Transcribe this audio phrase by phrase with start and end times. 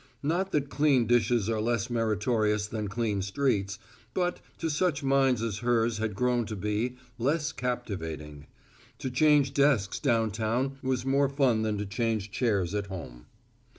[0.23, 3.77] Not that clean dishes are less meritorious than clean streets,
[4.15, 8.47] but, to such minds as hers had grown to be, less captivating.
[8.97, 13.27] To change desks downtown was more fun than to change chairs at home.